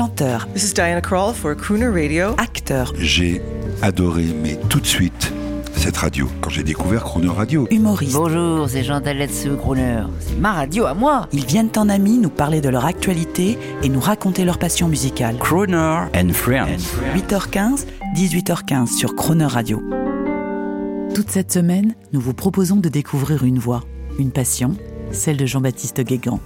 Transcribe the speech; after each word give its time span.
Chanteur. 0.00 0.48
This 0.54 0.64
is 0.64 0.72
Diana 0.72 1.02
Krall 1.02 1.34
for 1.34 1.54
Crooner 1.54 1.90
Radio. 1.90 2.34
Acteur. 2.38 2.94
J'ai 2.96 3.42
adoré, 3.82 4.24
mais 4.42 4.58
tout 4.70 4.80
de 4.80 4.86
suite, 4.86 5.30
cette 5.76 5.98
radio, 5.98 6.26
quand 6.40 6.48
j'ai 6.48 6.62
découvert 6.62 7.04
Crooner 7.04 7.28
Radio. 7.28 7.68
Humoriste. 7.70 8.14
Bonjour, 8.14 8.66
c'est 8.66 8.82
Jean 8.82 9.02
Daletsu, 9.02 9.56
Crooner. 9.58 10.04
C'est 10.20 10.38
ma 10.38 10.54
radio 10.54 10.86
à 10.86 10.94
moi. 10.94 11.28
Ils 11.34 11.44
viennent 11.44 11.68
en 11.76 11.90
amis 11.90 12.16
nous 12.16 12.30
parler 12.30 12.62
de 12.62 12.70
leur 12.70 12.86
actualité 12.86 13.58
et 13.82 13.90
nous 13.90 14.00
raconter 14.00 14.46
leur 14.46 14.58
passion 14.58 14.88
musicale. 14.88 15.36
Crooner 15.36 16.06
and 16.16 16.32
Friends. 16.32 16.96
8h15, 17.14 17.84
18h15 18.16 18.86
sur 18.96 19.14
Croner 19.14 19.44
Radio. 19.44 19.82
Toute 21.14 21.30
cette 21.30 21.52
semaine, 21.52 21.94
nous 22.14 22.22
vous 22.22 22.32
proposons 22.32 22.76
de 22.76 22.88
découvrir 22.88 23.44
une 23.44 23.58
voix, 23.58 23.82
une 24.18 24.30
passion, 24.30 24.76
celle 25.12 25.36
de 25.36 25.44
Jean-Baptiste 25.44 26.00
Guégan. 26.00 26.40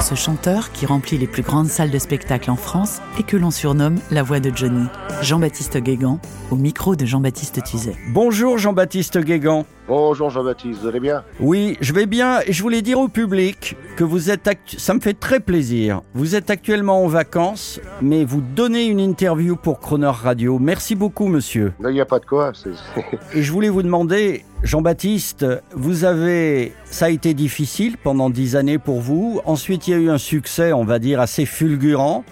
Ce 0.00 0.14
chanteur 0.14 0.70
qui 0.72 0.84
remplit 0.84 1.16
les 1.16 1.26
plus 1.26 1.42
grandes 1.42 1.68
salles 1.68 1.90
de 1.90 1.98
spectacle 1.98 2.50
en 2.50 2.56
France 2.56 3.00
et 3.18 3.22
que 3.22 3.38
l'on 3.38 3.50
surnomme 3.50 3.96
la 4.10 4.22
voix 4.22 4.38
de 4.38 4.54
Johnny. 4.54 4.84
Jean-Baptiste 5.22 5.78
Guégan, 5.78 6.20
au 6.50 6.56
micro 6.56 6.94
de 6.94 7.06
Jean-Baptiste 7.06 7.62
Tuzet. 7.64 7.96
Bonjour 8.12 8.58
Jean-Baptiste 8.58 9.18
Guégan. 9.18 9.64
Bonjour 9.88 10.28
Jean-Baptiste, 10.28 10.80
vous 10.82 10.88
allez 10.88 11.00
bien? 11.00 11.24
Oui, 11.40 11.78
je 11.80 11.94
vais 11.94 12.04
bien 12.04 12.40
et 12.46 12.52
je 12.52 12.62
voulais 12.62 12.82
dire 12.82 12.98
au 13.00 13.08
public 13.08 13.76
que 13.96 14.04
vous 14.04 14.30
êtes 14.30 14.46
actu- 14.46 14.78
ça 14.78 14.92
me 14.92 15.00
fait 15.00 15.14
très 15.14 15.40
plaisir. 15.40 16.02
Vous 16.14 16.34
êtes 16.34 16.50
actuellement 16.50 17.02
en 17.02 17.06
vacances, 17.08 17.80
mais 18.02 18.24
vous 18.26 18.42
donnez 18.42 18.84
une 18.84 19.00
interview 19.00 19.56
pour 19.56 19.80
Croner 19.80 20.06
Radio. 20.12 20.58
Merci 20.58 20.94
beaucoup 20.96 21.28
monsieur. 21.28 21.72
Il 21.80 21.86
n'y 21.88 22.00
a 22.00 22.06
pas 22.06 22.18
de 22.18 22.26
quoi. 22.26 22.52
c'est- 22.54 22.70
Et 23.38 23.42
je 23.42 23.50
voulais 23.52 23.70
vous 23.70 23.82
demander 23.82 24.44
Jean-Baptiste, 24.64 25.46
vous 25.74 26.04
avez 26.04 26.72
ça 26.86 27.06
a 27.06 27.10
été 27.10 27.34
difficile 27.34 27.98
pendant 28.02 28.30
dix 28.30 28.56
années 28.56 28.78
pour 28.78 29.00
vous. 29.00 29.40
Ensuite, 29.44 29.86
il 29.86 29.90
y 29.90 29.94
a 29.94 29.98
eu 29.98 30.08
un 30.08 30.18
succès, 30.18 30.72
on 30.72 30.84
va 30.84 30.98
dire 30.98 31.20
assez 31.20 31.44
fulgurant. 31.44 32.24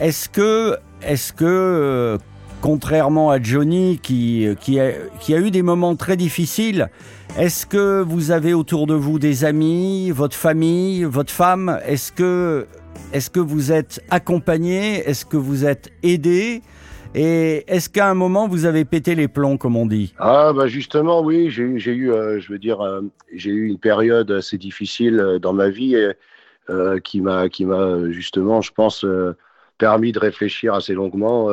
Est-ce 0.00 0.28
que 0.28 0.76
est-ce 1.02 1.32
que 1.32 1.44
euh, 1.44 2.18
contrairement 2.60 3.30
à 3.30 3.42
Johnny 3.42 3.98
qui, 4.00 4.48
qui, 4.60 4.78
a, 4.80 4.92
qui 5.20 5.34
a 5.34 5.38
eu 5.38 5.50
des 5.50 5.62
moments 5.62 5.96
très 5.96 6.16
difficiles, 6.16 6.88
est-ce 7.36 7.66
que 7.66 8.02
vous 8.02 8.30
avez 8.30 8.54
autour 8.54 8.86
de 8.86 8.94
vous 8.94 9.18
des 9.18 9.44
amis, 9.44 10.10
votre 10.12 10.36
famille, 10.36 11.02
votre 11.04 11.32
femme? 11.32 11.78
Est-ce 11.86 12.12
que, 12.12 12.66
est 13.12 13.28
que 13.30 13.40
vous 13.40 13.72
êtes 13.72 14.00
accompagné 14.10 15.06
Est-ce 15.06 15.26
que 15.26 15.36
vous 15.36 15.66
êtes 15.66 15.90
aidé 16.02 16.62
Et 17.14 17.64
est-ce 17.68 17.88
qu'à 17.88 18.08
un 18.08 18.14
moment 18.14 18.48
vous 18.48 18.64
avez 18.64 18.84
pété 18.84 19.14
les 19.14 19.28
plombs, 19.28 19.56
comme 19.56 19.76
on 19.76 19.86
dit? 19.86 20.14
Ah 20.18 20.52
bah 20.54 20.66
justement, 20.68 21.22
oui, 21.22 21.50
j'ai 21.50 21.64
eu- 21.64 22.12
euh, 22.12 22.38
je 22.40 22.52
veux 22.52 22.58
dire, 22.58 22.80
euh, 22.80 23.02
j'ai 23.32 23.50
eu 23.50 23.66
une 23.68 23.78
période 23.78 24.30
assez 24.30 24.58
difficile 24.58 25.18
euh, 25.20 25.38
dans 25.38 25.52
ma 25.52 25.68
vie 25.70 25.96
qui 27.04 27.20
m'a, 27.20 27.48
qui 27.48 27.64
m'a 27.66 28.10
justement, 28.10 28.60
je 28.62 28.72
pense, 28.72 29.04
permis 29.78 30.12
de 30.12 30.18
réfléchir 30.18 30.74
assez 30.74 30.94
longuement. 30.94 31.50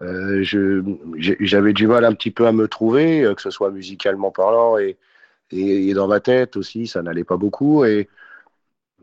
j'avais 0.00 1.72
du 1.72 1.86
mal 1.86 2.04
un 2.04 2.14
petit 2.14 2.30
peu 2.30 2.46
à 2.46 2.52
me 2.52 2.68
trouver, 2.68 3.32
que 3.36 3.42
ce 3.42 3.50
soit 3.50 3.70
musicalement 3.70 4.30
parlant 4.30 4.78
et, 4.78 4.96
et, 5.52 5.88
et 5.90 5.94
dans 5.94 6.08
ma 6.08 6.20
tête 6.20 6.56
aussi, 6.56 6.86
ça 6.86 7.02
n'allait 7.02 7.24
pas 7.24 7.36
beaucoup. 7.36 7.84
Et 7.84 8.08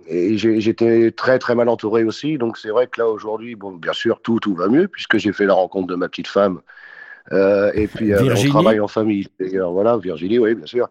et 0.07 0.37
j'étais 0.37 1.11
très 1.11 1.39
très 1.39 1.55
mal 1.55 1.69
entouré 1.69 2.03
aussi, 2.03 2.37
donc 2.37 2.57
c'est 2.57 2.69
vrai 2.69 2.87
que 2.87 3.01
là 3.01 3.07
aujourd'hui, 3.07 3.55
bon, 3.55 3.71
bien 3.73 3.93
sûr, 3.93 4.21
tout 4.21 4.39
tout 4.39 4.55
va 4.55 4.67
mieux 4.67 4.87
puisque 4.87 5.17
j'ai 5.17 5.33
fait 5.33 5.45
la 5.45 5.53
rencontre 5.53 5.87
de 5.87 5.95
ma 5.95 6.07
petite 6.09 6.27
femme 6.27 6.61
euh, 7.31 7.71
et 7.73 7.87
puis 7.87 8.13
euh, 8.13 8.23
on 8.35 8.43
travaille 8.43 8.79
en 8.79 8.87
famille. 8.87 9.27
D'ailleurs, 9.39 9.71
voilà, 9.71 9.97
Virginie, 9.97 10.39
oui, 10.39 10.55
bien 10.55 10.65
sûr. 10.67 10.89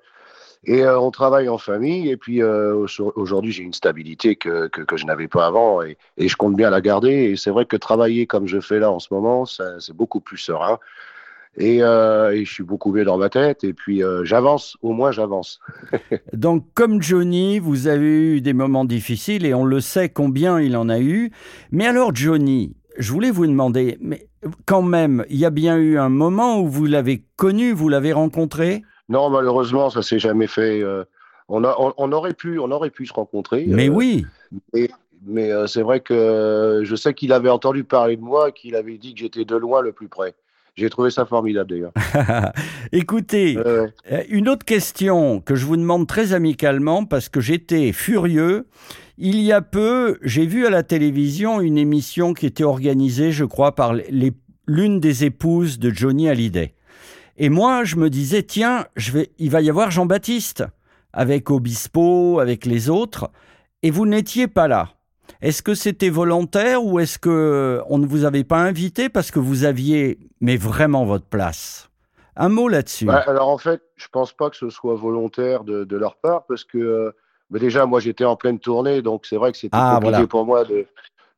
Et 0.64 0.82
euh, 0.82 0.98
on 0.98 1.10
travaille 1.10 1.48
en 1.48 1.58
famille 1.58 2.10
et 2.10 2.16
puis 2.16 2.42
au- 2.42 2.86
aujourd'hui 3.16 3.52
j'ai 3.52 3.62
une 3.62 3.74
stabilité 3.74 4.36
que, 4.36 4.68
que, 4.68 4.82
que 4.82 4.96
je 4.96 5.06
n'avais 5.06 5.28
pas 5.28 5.46
avant 5.46 5.82
et, 5.82 5.98
et 6.16 6.28
je 6.28 6.36
compte 6.36 6.56
bien 6.56 6.70
la 6.70 6.80
garder. 6.80 7.10
Et 7.32 7.36
c'est 7.36 7.50
vrai 7.50 7.66
que 7.66 7.76
travailler 7.76 8.26
comme 8.26 8.46
je 8.46 8.60
fais 8.60 8.78
là 8.78 8.90
en 8.90 8.98
ce 8.98 9.12
moment, 9.12 9.44
c'est 9.46 9.92
beaucoup 9.94 10.20
plus 10.20 10.38
serein. 10.38 10.78
Et, 11.56 11.82
euh, 11.82 12.32
et 12.32 12.44
je 12.44 12.52
suis 12.52 12.64
beaucoup 12.64 12.92
mieux 12.92 13.04
dans 13.04 13.16
ma 13.16 13.28
tête. 13.28 13.64
Et 13.64 13.72
puis 13.72 14.02
euh, 14.02 14.24
j'avance, 14.24 14.76
au 14.82 14.92
moins 14.92 15.12
j'avance. 15.12 15.60
Donc, 16.32 16.66
comme 16.74 17.00
Johnny, 17.00 17.58
vous 17.58 17.86
avez 17.86 18.36
eu 18.36 18.40
des 18.40 18.52
moments 18.52 18.84
difficiles 18.84 19.46
et 19.46 19.54
on 19.54 19.64
le 19.64 19.80
sait 19.80 20.08
combien 20.08 20.60
il 20.60 20.76
en 20.76 20.88
a 20.88 20.98
eu. 21.00 21.30
Mais 21.70 21.86
alors, 21.86 22.14
Johnny, 22.14 22.74
je 22.98 23.12
voulais 23.12 23.30
vous 23.30 23.46
demander, 23.46 23.98
mais 24.00 24.28
quand 24.66 24.82
même, 24.82 25.24
il 25.30 25.36
y 25.36 25.44
a 25.44 25.50
bien 25.50 25.76
eu 25.76 25.98
un 25.98 26.08
moment 26.08 26.60
où 26.60 26.68
vous 26.68 26.86
l'avez 26.86 27.24
connu, 27.36 27.72
vous 27.72 27.88
l'avez 27.88 28.12
rencontré? 28.12 28.82
Non, 29.08 29.30
malheureusement, 29.30 29.90
ça 29.90 30.02
s'est 30.02 30.18
jamais 30.18 30.46
fait. 30.46 30.80
euh, 30.82 31.04
on, 31.48 31.62
a, 31.64 31.74
on, 31.78 31.92
on 31.98 32.12
aurait 32.12 32.34
pu, 32.34 32.58
on 32.58 32.70
aurait 32.70 32.90
pu 32.90 33.06
se 33.06 33.12
rencontrer. 33.12 33.64
Mais 33.68 33.88
oui, 33.88 34.26
Mais, 34.72 34.88
mais 35.26 35.50
euh, 35.52 35.66
c'est 35.66 35.82
vrai 35.82 36.00
que 36.00 36.14
euh, 36.14 36.84
je 36.84 36.96
sais 36.96 37.14
qu'il 37.14 37.32
avait 37.32 37.50
entendu 37.50 37.84
parler 37.84 38.16
de 38.16 38.22
moi, 38.22 38.50
qu'il 38.52 38.76
avait 38.76 38.98
dit 38.98 39.14
que 39.14 39.20
j'étais 39.20 39.44
de 39.44 39.56
loin 39.56 39.80
le 39.82 39.92
plus 39.92 40.08
près. 40.08 40.34
J'ai 40.76 40.90
trouvé 40.90 41.10
ça 41.10 41.24
formidable 41.24 41.70
d'ailleurs. 41.70 41.92
écoutez, 42.92 43.56
Euh, 43.56 43.86
Une 44.28 44.48
autre 44.48 44.64
question 44.64 45.40
que 45.40 45.54
je 45.54 45.66
vous 45.66 45.76
demande 45.76 46.06
très 46.08 46.32
amicalement 46.32 47.04
parce 47.04 47.28
que 47.28 47.40
j'étais 47.40 47.92
furieux. 47.92 48.66
Il 49.16 49.40
y 49.40 49.52
a 49.52 49.62
peu, 49.62 50.18
j'ai 50.22 50.46
vu 50.46 50.66
à 50.66 50.70
la 50.70 50.82
télévision 50.82 51.60
une 51.60 51.78
émission 51.78 52.34
qui 52.34 52.46
était 52.46 52.64
organisée, 52.64 53.30
je 53.30 53.44
crois, 53.44 53.76
par 53.76 53.94
l'une 54.66 54.98
des 54.98 55.24
épouses 55.24 55.78
de 55.78 55.90
Johnny 55.90 56.28
Hallyday. 56.28 56.74
Et 57.36 57.48
moi, 57.48 57.84
je 57.84 57.94
me 57.96 58.10
disais, 58.10 58.42
tiens, 58.42 58.86
je 58.96 59.12
vais, 59.12 59.30
il 59.38 59.50
va 59.50 59.60
y 59.60 59.70
avoir 59.70 59.92
Jean-Baptiste 59.92 60.64
avec 61.12 61.50
Obispo, 61.50 62.40
avec 62.40 62.66
les 62.66 62.90
autres, 62.90 63.30
et 63.84 63.92
vous 63.92 64.06
n'étiez 64.06 64.48
pas 64.48 64.66
là. 64.66 64.93
Est-ce 65.40 65.62
que 65.62 65.74
c'était 65.74 66.10
volontaire 66.10 66.84
ou 66.84 66.98
est-ce 67.00 67.18
que 67.18 67.80
on 67.88 67.98
ne 67.98 68.06
vous 68.06 68.24
avait 68.24 68.44
pas 68.44 68.58
invité 68.58 69.08
parce 69.08 69.30
que 69.30 69.38
vous 69.38 69.64
aviez, 69.64 70.18
mais 70.40 70.56
vraiment 70.56 71.04
votre 71.04 71.26
place? 71.26 71.90
Un 72.36 72.48
mot 72.48 72.68
là-dessus. 72.68 73.04
bah, 73.06 73.22
alors 73.26 73.48
en 73.48 73.58
fait, 73.58 73.80
je 73.96 74.08
pense 74.08 74.32
pas 74.32 74.50
que 74.50 74.56
ce 74.56 74.68
soit 74.70 74.94
volontaire 74.96 75.62
de, 75.64 75.84
de 75.84 75.96
leur 75.96 76.16
part 76.16 76.44
parce 76.46 76.64
que 76.64 77.14
bah, 77.50 77.58
déjà 77.58 77.86
moi 77.86 78.00
j'étais 78.00 78.24
en 78.24 78.36
pleine 78.36 78.58
tournée, 78.58 79.02
donc 79.02 79.24
c'est 79.26 79.36
vrai 79.36 79.52
que 79.52 79.58
c'était 79.58 79.76
Ah, 79.78 79.92
compliqué 79.94 80.10
voilà. 80.12 80.26
pour 80.26 80.44
moi 80.44 80.64
de, 80.64 80.86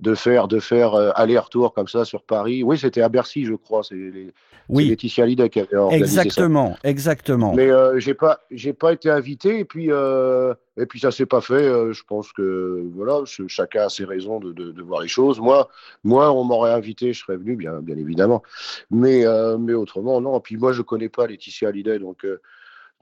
de 0.00 0.14
faire 0.14 0.48
de 0.48 0.58
faire 0.58 0.94
euh, 0.94 1.10
aller-retour 1.14 1.74
comme 1.74 1.88
ça 1.88 2.04
sur 2.04 2.22
Paris. 2.22 2.62
Oui, 2.62 2.78
c'était 2.78 3.02
à 3.02 3.08
Bercy, 3.08 3.44
je 3.44 3.54
crois. 3.54 3.82
C'est 3.82 3.94
les- 3.94 4.32
c'est 4.32 4.55
oui. 4.68 4.88
Laetitia 4.88 5.24
Hallyday 5.24 5.48
qui 5.48 5.60
avait 5.60 5.76
organisé 5.76 6.14
ça. 6.16 6.22
Exactement, 6.22 6.76
exactement. 6.84 7.54
Mais 7.54 7.70
euh, 7.70 7.98
j'ai 7.98 8.14
pas 8.14 8.40
j'ai 8.50 8.72
pas 8.72 8.92
été 8.92 9.10
invité 9.10 9.58
et 9.60 9.64
puis 9.64 9.88
euh, 9.90 10.54
et 10.76 10.86
puis 10.86 11.00
ça 11.00 11.10
s'est 11.10 11.26
pas 11.26 11.40
fait. 11.40 11.54
euh, 11.54 11.92
je 11.92 12.02
pense 12.06 12.32
que 12.32 12.82
voilà, 12.94 13.24
ch- 13.26 13.46
chacun 13.48 13.86
a 13.86 13.88
ses 13.88 14.04
raisons 14.04 14.40
de, 14.40 14.52
de, 14.52 14.72
de 14.72 14.82
voir 14.82 15.00
les 15.02 15.08
choses. 15.08 15.40
Moi 15.40 15.68
moi 16.04 16.32
on 16.32 16.44
m'aurait 16.44 16.72
invité, 16.72 17.12
je 17.12 17.20
serais 17.20 17.36
venu 17.36 17.56
bien 17.56 17.80
bien 17.80 17.96
évidemment. 17.96 18.42
Mais 18.90 19.26
euh, 19.26 19.58
mais 19.58 19.74
autrement 19.74 20.20
non. 20.20 20.38
Et 20.38 20.42
puis 20.42 20.56
moi 20.56 20.72
je 20.72 20.82
connais 20.82 21.08
pas 21.08 21.26
Laetitia 21.26 21.68
Hallyday 21.68 21.98
donc 21.98 22.24
euh, 22.24 22.40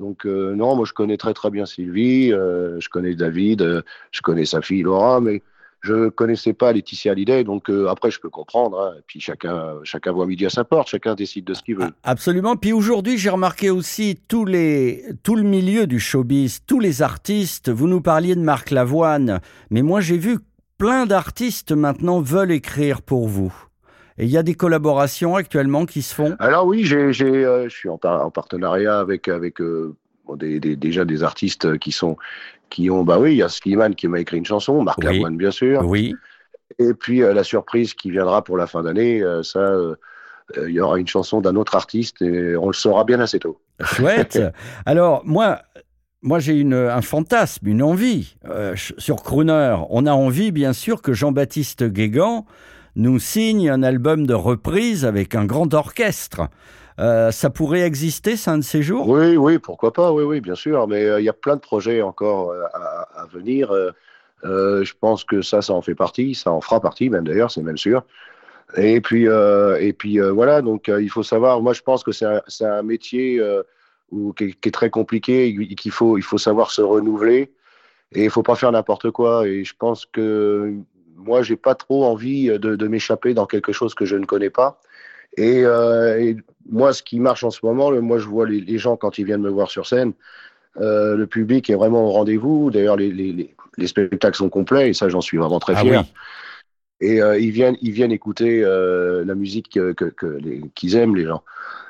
donc 0.01 0.27
euh, 0.27 0.55
non, 0.57 0.75
moi 0.75 0.85
je 0.87 0.93
connais 0.93 1.17
très 1.17 1.35
très 1.35 1.51
bien 1.51 1.67
Sylvie, 1.67 2.33
euh, 2.33 2.81
je 2.81 2.89
connais 2.89 3.15
David, 3.15 3.63
euh, 3.63 3.83
je 4.11 4.23
connais 4.23 4.45
sa 4.45 4.61
fille 4.61 4.83
Laura, 4.83 5.21
mais 5.21 5.43
je 5.85 6.09
connaissais 6.09 6.53
pas 6.55 6.73
Laetitia 6.73 7.13
Hallyday. 7.13 7.45
Donc 7.45 7.69
euh, 7.71 7.89
après 7.89 8.11
je 8.11 8.19
peux 8.19 8.31
comprendre. 8.31 8.81
hein. 8.81 8.95
et 8.99 9.03
puis 9.07 9.21
chacun 9.21 9.75
chacun 9.85 10.13
voit 10.13 10.27
midi 10.27 10.45
à 10.47 10.51
sa 10.51 10.65
porte, 10.65 10.89
chacun 10.89 11.15
décide 11.15 11.45
de 11.45 11.55
ce 11.55 11.63
qu'il 11.63 11.77
veut. 11.77 11.91
Absolument. 12.03 12.57
Puis 12.57 12.73
aujourd'hui, 12.73 13.19
j'ai 13.19 13.31
remarqué 13.31 13.71
aussi 13.71 14.19
tous 14.29 14.45
les, 14.45 15.05
tout 15.23 15.37
le 15.37 15.43
milieu 15.43 15.87
du 15.87 16.01
showbiz, 16.01 16.61
tous 16.67 16.81
les 16.81 17.03
artistes. 17.03 17.71
Vous 17.71 17.87
nous 17.87 18.01
parliez 18.01 18.35
de 18.35 18.41
Marc 18.41 18.71
Lavoine, 18.71 19.41
mais 19.71 19.83
moi 19.83 20.01
j'ai 20.01 20.19
vu 20.19 20.39
plein 20.79 21.07
d'artistes 21.07 21.73
maintenant 21.73 22.21
veulent 22.21 22.51
écrire 22.53 23.01
pour 23.03 23.29
vous. 23.29 23.55
Et 24.19 24.25
il 24.25 24.31
y 24.31 24.37
a 24.39 24.43
des 24.45 24.55
collaborations 24.55 25.35
actuellement 25.37 25.87
qui 25.87 26.01
se 26.03 26.15
font. 26.15 26.37
Alors 26.39 26.67
oui, 26.67 26.85
j'ai, 26.85 27.13
j'ai, 27.13 27.45
euh, 27.45 27.69
je 27.69 27.75
suis 27.77 27.89
en, 27.89 27.99
par- 27.99 28.25
en 28.25 28.31
partenariat 28.31 28.99
avec 28.99 29.27
avec 29.29 29.61
euh, 29.61 29.95
bon, 30.27 30.37
des, 30.37 30.61
des- 30.61 30.77
déjà 30.77 31.05
des 31.05 31.23
artistes 31.23 31.79
qui 31.79 31.93
sont 31.93 32.17
qui 32.71 32.91
ont 32.91 33.05
bah 33.05 33.19
oui, 33.19 33.33
il 33.33 33.37
y 33.37 33.43
a 33.43 33.49
Slimane 33.49 33.95
qui 33.95 34.09
m'a 34.09 34.21
écrit 34.21 34.39
une 34.39 34.47
chanson, 34.47 34.83
Marc 34.83 34.99
Oui. 34.99 35.05
Lavoine 35.05 35.37
bien 35.37 35.51
sûr, 35.51 35.83
Oui. 35.87 36.15
et 36.79 36.95
puis 36.95 37.23
euh, 37.23 37.33
la 37.35 37.45
surprise 37.45 37.95
qui 37.95 38.11
viendra 38.11 38.43
pour 38.43 38.57
la 38.57 38.67
fin 38.67 38.83
d'année, 38.83 39.23
euh, 39.23 39.43
ça, 39.43 39.61
euh, 39.61 39.95
il 40.67 40.71
y 40.73 40.81
aura 40.81 40.99
une 40.99 41.07
chanson 41.07 41.41
d'un 41.41 41.57
autre 41.57 41.75
artiste 41.77 42.21
et 42.23 42.57
on 42.57 42.67
le 42.67 42.73
saura 42.73 43.05
bien 43.05 43.21
assez 43.21 43.39
tôt. 43.39 43.61
Chouette. 43.83 44.39
Alors, 44.87 45.23
moi, 45.25 45.61
moi 46.23 46.39
j'ai 46.39 46.55
une, 46.55 46.75
un 46.75 47.01
fantasme, 47.03 47.67
une 47.69 47.83
envie. 47.83 48.37
Sur 48.77 49.23
Crooner, 49.23 49.77
on 49.91 50.05
a 50.07 50.13
envie, 50.13 50.53
bien 50.53 50.73
sûr, 50.73 51.01
que 51.01 51.13
Jean-Baptiste 51.13 51.85
Guégan 51.85 52.45
nous 52.97 53.19
signe 53.19 53.71
un 53.71 53.83
album 53.83 54.27
de 54.27 54.35
reprise 54.35 55.05
avec 55.05 55.35
un 55.35 55.45
grand 55.47 55.73
orchestre. 55.75 56.49
Euh, 57.01 57.33
ça 57.33 57.51
pourrait 57.51 57.81
exister, 57.81 58.37
ça, 58.37 58.53
un 58.53 58.59
de 58.59 58.63
ces 58.63 58.83
jours? 58.83 59.09
Oui, 59.09 59.37
oui, 59.37 59.59
pourquoi 59.59 59.93
pas, 59.93 60.13
oui, 60.13 60.23
oui, 60.23 60.41
bien 60.41 60.55
sûr, 60.55 60.87
mais 60.87 61.05
euh, 61.05 61.21
il 61.21 61.25
y 61.25 61.29
a 61.29 61.33
plein 61.33 61.57
de 61.57 61.61
projets 61.61 62.03
encore 62.03 62.51
euh, 62.53 62.63
à, 62.73 63.27
venir. 63.33 63.73
je 64.43 64.93
pense 65.01 65.25
que 65.25 65.43
ça, 65.43 65.61
ça 65.61 65.73
en 65.73 65.83
fait 65.83 65.95
partie, 65.95 66.35
ça 66.35 66.53
en 66.53 66.61
fera 66.61 66.81
partie 66.81 67.11
même 67.11 67.25
d'ailleurs, 67.25 67.51
c'est 67.51 67.63
même 67.63 67.79
sûr. 67.79 68.05
Et 68.77 69.01
puis, 69.01 69.27
et 69.27 69.93
puis 69.93 70.21
voilà, 70.21 70.63
donc 70.63 70.89
il 70.89 71.11
faut 71.11 71.23
savoir, 71.23 71.61
moi 71.61 71.73
je 71.73 71.83
pense 71.83 72.05
que 72.05 72.13
c'est 72.13 72.65
un, 72.65 72.83
métier 72.83 73.43
qui, 74.37 74.45
est, 74.45 74.71
très 74.71 74.91
compliqué, 74.91 75.49
et 75.49 75.75
qu'il 75.75 75.93
faut, 75.93 76.17
il 76.17 76.23
faut 76.23 76.39
savoir 76.39 76.71
se 76.71 76.83
renouveler 76.83 77.53
et 78.13 78.25
il 78.25 78.31
faut 78.31 78.43
pas 78.43 78.55
faire 78.55 78.71
n'importe 78.71 79.11
quoi. 79.11 79.47
Et 79.49 79.65
je 79.65 79.75
pense 79.77 80.07
que 80.07 80.75
moi, 81.17 81.43
j'ai 81.43 81.57
pas 81.57 81.75
trop 81.75 82.05
envie 82.05 82.47
de 82.59 82.89
m'échapper 82.89 83.35
dans 83.35 83.47
quelque 83.47 83.73
chose 83.73 83.95
que 83.95 84.05
je 84.05 84.17
ne 84.17 84.27
connais 84.27 84.51
pas. 84.51 84.81
Et, 85.37 85.65
euh, 85.65 86.21
et, 86.21 86.37
moi, 86.71 86.93
ce 86.93 87.03
qui 87.03 87.21
marche 87.21 87.45
en 87.45 87.51
ce 87.51 87.61
moment, 87.63 87.91
le, 87.91 88.01
moi, 88.01 88.19
je 88.19 88.27
vois 88.27 88.49
les, 88.49 88.61
les, 88.61 88.79
gens 88.79 88.97
quand 88.97 89.19
ils 89.19 89.27
viennent 89.27 89.43
me 89.43 89.51
voir 89.51 89.71
sur 89.71 89.87
scène, 89.87 90.13
euh, 90.81 91.15
le 91.15 91.27
public 91.27 91.69
est 91.69 91.75
vraiment 91.75 92.07
au 92.07 92.11
rendez-vous. 92.11 92.71
D'ailleurs, 92.71 92.97
les, 92.97 93.11
les, 93.11 93.55
les, 93.77 93.87
spectacles 93.87 94.37
sont 94.37 94.49
complets 94.49 94.89
et 94.89 94.95
ça, 94.95 95.09
j'en 95.09 95.21
suis 95.21 95.37
vraiment 95.37 95.61
très 95.61 95.77
fier. 95.77 96.01
Ah 96.01 96.03
oui. 96.03 97.07
Et 97.07 97.21
euh, 97.21 97.39
ils 97.39 97.51
viennent, 97.51 97.77
ils 97.83 97.91
viennent 97.91 98.13
écouter 98.13 98.63
euh, 98.65 99.25
la 99.27 99.35
musique 99.35 99.69
que, 99.75 99.93
que, 99.93 100.07
que 100.07 100.39
qu'ils 100.75 100.97
aiment 100.97 101.17
les 101.17 101.27
gens. 101.27 101.43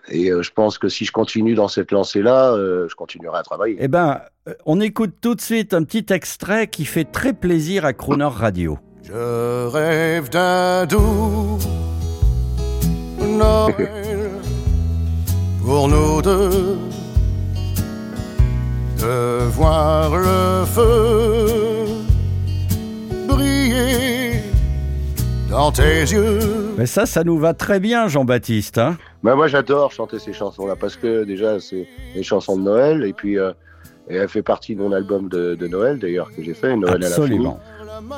Et 0.09 0.31
euh, 0.31 0.43
je 0.43 0.51
pense 0.51 0.79
que 0.79 0.89
si 0.89 1.05
je 1.05 1.13
continue 1.13 1.55
dans 1.55 1.69
cette 1.69 1.91
lancée-là, 1.91 2.53
euh, 2.53 2.89
je 2.89 2.95
continuerai 2.95 3.39
à 3.39 3.43
travailler. 3.43 3.77
Eh 3.81 3.89
ben, 3.89 4.21
on 4.67 4.81
écoute 4.81 5.15
tout 5.21 5.35
de 5.35 5.41
suite 5.41 5.73
un 5.73 5.85
petit 5.85 6.13
extrait 6.13 6.67
qui 6.67 6.85
fait 6.85 7.05
très 7.05 7.33
plaisir 7.33 7.85
à 7.85 7.93
Crooner 7.93 8.25
Radio. 8.25 8.79
Je 9.03 9.67
rêve 9.69 10.31
d'un 10.31 10.87
doux 10.87 11.59
Noël 13.35 14.31
pour 15.65 15.89
nous 15.89 16.21
deux, 16.23 16.79
de 18.99 19.45
voir 19.49 20.17
le 20.17 20.65
feu 20.67 21.87
briller 23.29 24.43
dans 25.51 25.73
tes 25.73 26.01
yeux. 26.01 26.39
Mais 26.77 26.87
ça, 26.87 27.07
ça 27.07 27.25
nous 27.25 27.39
va 27.39 27.55
très 27.55 27.81
bien, 27.81 28.09
Jean-Baptiste. 28.09 28.79
Hein 28.79 28.97
bah 29.23 29.35
moi, 29.35 29.47
j'adore 29.49 29.91
chanter 29.93 30.19
ces 30.19 30.33
chansons-là 30.33 30.77
parce 30.77 30.97
que 30.97 31.25
déjà, 31.25 31.59
c'est 31.61 31.89
des 32.15 32.23
chansons 32.23 32.57
de 32.59 32.63
Noël 32.63 33.05
et 33.05 33.13
puis 33.13 33.39
euh, 33.39 33.53
et 34.09 34.17
elle 34.17 34.29
fait 34.29 34.43
partie 34.43 34.75
de 34.77 34.83
mon 34.83 34.93
album 34.93 35.29
de, 35.29 35.55
de 35.55 35.67
Noël 35.67 35.99
d'ailleurs 35.99 36.31
que 36.35 36.43
j'ai 36.43 36.53
fait, 36.55 36.77
Noël 36.77 37.03
Absolument. 37.03 37.59
à 37.65 37.71
la 37.71 37.74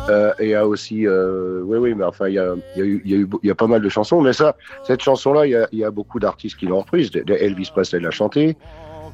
euh, 0.09 0.33
il 0.41 0.49
y 0.49 0.55
a 0.55 0.67
aussi, 0.67 1.07
euh, 1.07 1.61
oui, 1.65 1.79
oui, 1.79 1.95
mais 1.95 2.05
enfin, 2.05 2.29
il 2.29 2.35
y 2.35 2.39
a, 2.39 2.55
y, 2.77 2.81
a 2.81 2.85
y, 2.85 3.27
y 3.43 3.51
a 3.51 3.55
pas 3.55 3.67
mal 3.67 3.83
de 3.83 3.89
chansons. 3.89 4.21
Mais 4.21 4.33
ça, 4.33 4.57
cette 4.85 5.03
chanson-là, 5.03 5.47
il 5.47 5.79
y 5.79 5.85
a, 5.85 5.91
beaucoup 5.91 6.19
d'artistes 6.19 6.59
qui 6.59 6.67
l'ont 6.67 6.81
reprise. 6.81 7.11
Elvis 7.15 7.71
Presley 7.73 8.01
l'a 8.01 8.11
chantée. 8.11 8.57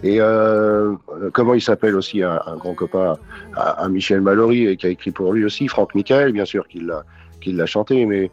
Et 0.02 0.16
euh, 0.20 0.94
comment 1.32 1.54
il 1.54 1.60
s'appelle 1.60 1.94
aussi 1.94 2.22
un, 2.22 2.40
grand 2.58 2.74
copain, 2.74 3.16
un 3.56 3.88
Michel 3.88 4.20
Mallory, 4.20 4.76
qui 4.76 4.86
a 4.86 4.90
écrit 4.90 5.12
pour 5.12 5.32
lui 5.32 5.44
aussi, 5.44 5.68
Franck 5.68 5.94
Michael, 5.94 6.32
bien 6.32 6.44
sûr, 6.44 6.66
qui 6.66 6.80
l'a, 6.80 7.04
qui 7.40 7.52
l'a 7.52 7.66
chanté. 7.66 8.04
Mais 8.06 8.30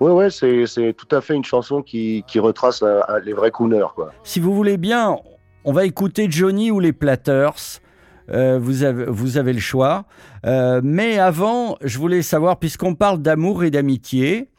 ouais, 0.00 0.12
ouais, 0.12 0.30
c'est, 0.30 0.66
c'est 0.66 0.94
tout 0.94 1.14
à 1.14 1.20
fait 1.20 1.34
une 1.34 1.44
chanson 1.44 1.82
qui, 1.82 2.24
qui 2.26 2.38
retrace 2.38 2.82
à, 2.82 3.00
à 3.02 3.18
les 3.20 3.34
vrais 3.34 3.50
cooners, 3.50 3.92
quoi. 3.94 4.12
Si 4.22 4.40
vous 4.40 4.54
voulez 4.54 4.78
bien, 4.78 5.18
on 5.64 5.72
va 5.72 5.84
écouter 5.84 6.28
Johnny 6.30 6.70
ou 6.70 6.80
les 6.80 6.92
Platters. 6.92 7.80
Euh, 8.30 8.58
vous, 8.58 8.82
avez, 8.82 9.06
vous 9.06 9.36
avez 9.38 9.52
le 9.52 9.60
choix. 9.60 10.04
Euh, 10.44 10.80
mais 10.84 11.18
avant, 11.18 11.76
je 11.82 11.98
voulais 11.98 12.22
savoir, 12.22 12.58
puisqu'on 12.58 12.94
parle 12.94 13.22
d'amour 13.22 13.64
et 13.64 13.70
d'amitié, 13.70 14.50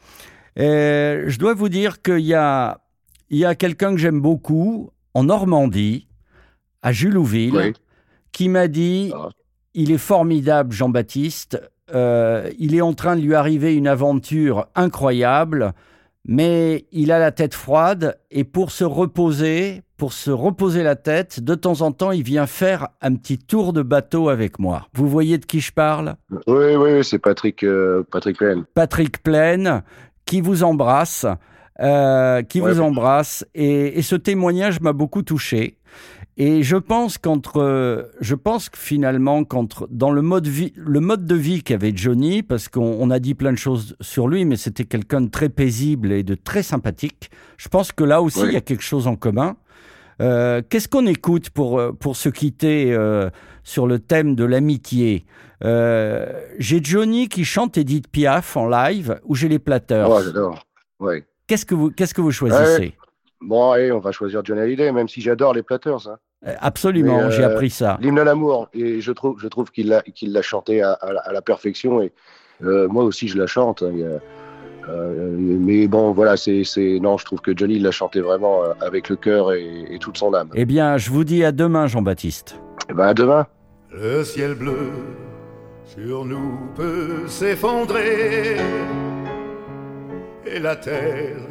euh, 0.58 1.24
je 1.26 1.38
dois 1.38 1.54
vous 1.54 1.68
dire 1.68 2.02
qu'il 2.02 2.20
y 2.20 2.34
a, 2.34 2.80
il 3.30 3.38
y 3.38 3.44
a 3.44 3.54
quelqu'un 3.54 3.92
que 3.92 3.98
j'aime 3.98 4.20
beaucoup 4.20 4.90
en 5.14 5.24
Normandie, 5.24 6.08
à 6.82 6.92
Julouville, 6.92 7.56
oui. 7.56 7.72
qui 8.32 8.48
m'a 8.48 8.68
dit 8.68 9.12
ah. 9.14 9.28
il 9.74 9.92
est 9.92 9.98
formidable, 9.98 10.72
Jean-Baptiste. 10.72 11.60
Il 11.92 12.74
est 12.76 12.80
en 12.80 12.92
train 12.92 13.16
de 13.16 13.20
lui 13.20 13.34
arriver 13.34 13.74
une 13.74 13.88
aventure 13.88 14.68
incroyable, 14.76 15.72
mais 16.30 16.86
il 16.92 17.10
a 17.10 17.18
la 17.18 17.32
tête 17.32 17.54
froide 17.54 18.16
et 18.30 18.44
pour 18.44 18.70
se 18.70 18.84
reposer, 18.84 19.82
pour 19.96 20.12
se 20.12 20.30
reposer 20.30 20.84
la 20.84 20.94
tête, 20.94 21.40
de 21.40 21.56
temps 21.56 21.80
en 21.80 21.90
temps, 21.90 22.12
il 22.12 22.22
vient 22.22 22.46
faire 22.46 22.86
un 23.02 23.16
petit 23.16 23.36
tour 23.36 23.72
de 23.72 23.82
bateau 23.82 24.28
avec 24.28 24.60
moi. 24.60 24.86
Vous 24.94 25.08
voyez 25.08 25.38
de 25.38 25.44
qui 25.44 25.58
je 25.58 25.72
parle? 25.72 26.14
Oui, 26.46 26.76
oui, 26.76 27.02
c'est 27.02 27.18
Patrick, 27.18 27.64
euh, 27.64 28.04
Patrick 28.12 28.38
Plaine. 28.38 28.62
Patrick 28.74 29.24
Plaine, 29.24 29.82
qui 30.24 30.40
vous 30.40 30.62
embrasse, 30.62 31.26
euh, 31.80 32.42
qui 32.42 32.60
ouais, 32.60 32.74
vous 32.74 32.80
embrasse, 32.80 33.44
et, 33.56 33.98
et 33.98 34.02
ce 34.02 34.14
témoignage 34.14 34.80
m'a 34.80 34.92
beaucoup 34.92 35.22
touché. 35.22 35.78
Et 36.42 36.62
je 36.62 36.76
pense 36.76 37.18
qu'entre, 37.18 38.10
je 38.22 38.34
pense 38.34 38.70
que 38.70 38.78
finalement, 38.78 39.44
qu'entre, 39.44 39.86
dans 39.90 40.10
le 40.10 40.22
mode, 40.22 40.46
vie, 40.46 40.72
le 40.74 41.00
mode 41.00 41.26
de 41.26 41.34
vie 41.34 41.62
qu'avait 41.62 41.92
Johnny, 41.94 42.42
parce 42.42 42.70
qu'on 42.70 43.10
a 43.10 43.18
dit 43.18 43.34
plein 43.34 43.52
de 43.52 43.58
choses 43.58 43.94
sur 44.00 44.26
lui, 44.26 44.46
mais 44.46 44.56
c'était 44.56 44.84
quelqu'un 44.84 45.20
de 45.20 45.28
très 45.28 45.50
paisible 45.50 46.12
et 46.12 46.22
de 46.22 46.34
très 46.34 46.62
sympathique. 46.62 47.30
Je 47.58 47.68
pense 47.68 47.92
que 47.92 48.04
là 48.04 48.22
aussi, 48.22 48.40
oui. 48.40 48.46
il 48.48 48.54
y 48.54 48.56
a 48.56 48.62
quelque 48.62 48.82
chose 48.82 49.06
en 49.06 49.16
commun. 49.16 49.56
Euh, 50.22 50.62
Qu'est-ce 50.66 50.88
qu'on 50.88 51.06
écoute 51.06 51.50
pour, 51.50 51.78
pour 51.98 52.16
se 52.16 52.30
quitter 52.30 52.94
euh, 52.94 53.28
sur 53.62 53.86
le 53.86 53.98
thème 53.98 54.34
de 54.34 54.44
l'amitié? 54.44 55.26
Euh, 55.62 56.26
J'ai 56.58 56.82
Johnny 56.82 57.28
qui 57.28 57.44
chante 57.44 57.76
Edith 57.76 58.08
Piaf 58.08 58.56
en 58.56 58.66
live 58.66 59.20
ou 59.24 59.34
j'ai 59.34 59.48
les 59.48 59.58
Platters 59.58 60.08
Oh, 60.08 60.20
j'adore. 60.24 60.66
Ouais. 61.00 61.22
Qu'est-ce 61.46 61.66
que 61.66 61.74
vous, 61.74 61.90
qu'est-ce 61.90 62.14
que 62.14 62.22
vous 62.22 62.32
choisissez? 62.32 62.78
ouais. 62.78 62.94
Bon, 63.40 63.72
allez, 63.72 63.90
on 63.92 64.00
va 64.00 64.12
choisir 64.12 64.44
Johnny 64.44 64.60
Hallyday, 64.60 64.92
même 64.92 65.08
si 65.08 65.20
j'adore 65.20 65.54
les 65.54 65.62
Platters. 65.62 66.08
Hein. 66.08 66.18
Absolument, 66.60 67.20
euh, 67.20 67.30
j'ai 67.30 67.44
appris 67.44 67.70
ça. 67.70 67.98
L'hymne 68.00 68.18
à 68.18 68.24
l'amour, 68.24 68.68
et 68.72 69.00
je 69.00 69.12
trouve, 69.12 69.38
je 69.40 69.48
trouve 69.48 69.70
qu'il 69.70 69.88
l'a, 69.88 70.42
chanté 70.42 70.82
à, 70.82 70.92
à, 70.92 71.08
à, 71.28 71.32
la 71.32 71.42
perfection, 71.42 72.00
et 72.02 72.12
euh, 72.62 72.88
moi 72.88 73.04
aussi 73.04 73.28
je 73.28 73.38
la 73.38 73.46
chante. 73.46 73.82
Hein, 73.82 74.20
euh, 74.88 75.36
mais 75.38 75.86
bon, 75.86 76.12
voilà, 76.12 76.36
c'est, 76.36 76.64
c'est, 76.64 76.98
non, 77.00 77.18
je 77.18 77.24
trouve 77.24 77.40
que 77.40 77.56
Johnny 77.56 77.78
l'a 77.78 77.90
chanté 77.90 78.20
vraiment 78.20 78.64
euh, 78.64 78.72
avec 78.80 79.08
le 79.08 79.16
cœur 79.16 79.52
et, 79.52 79.84
et, 79.90 79.98
toute 79.98 80.16
son 80.16 80.32
âme. 80.34 80.50
Eh 80.54 80.64
bien, 80.64 80.96
je 80.96 81.10
vous 81.10 81.24
dis 81.24 81.44
à 81.44 81.52
demain, 81.52 81.86
Jean-Baptiste. 81.86 82.60
Eh 82.88 82.94
ben, 82.94 83.08
à 83.08 83.14
demain. 83.14 83.46
Le 83.92 84.24
ciel 84.24 84.54
bleu 84.54 84.90
sur 85.84 86.24
nous 86.24 86.58
peut 86.76 87.26
s'effondrer, 87.26 88.56
et 90.46 90.58
la 90.60 90.76
terre 90.76 91.49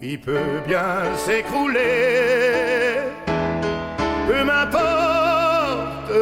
il 0.00 0.20
peut 0.20 0.60
bien 0.66 1.16
s'écrouler. 1.16 3.00
Peu 4.26 4.44
m'importe 4.44 6.12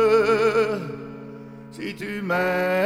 si 1.73 1.95
tu 1.95 2.23
m'aimes, 2.23 2.86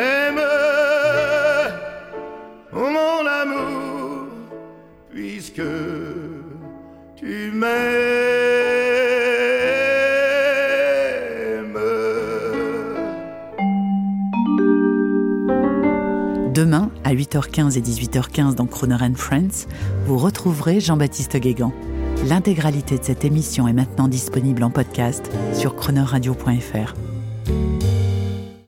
Demain, 16.61 16.91
à 17.05 17.15
8h15 17.15 17.79
et 17.79 17.81
18h15 17.81 18.55
dans 18.55 18.67
Croner 18.67 18.99
Friends, 19.15 19.67
vous 20.05 20.19
retrouverez 20.19 20.79
Jean-Baptiste 20.79 21.39
Guégan. 21.39 21.73
L'intégralité 22.29 22.99
de 22.99 23.03
cette 23.03 23.25
émission 23.25 23.67
est 23.67 23.73
maintenant 23.73 24.09
disponible 24.09 24.63
en 24.63 24.69
podcast 24.69 25.31
sur 25.55 25.75
chronoradio.fr. 25.75 26.93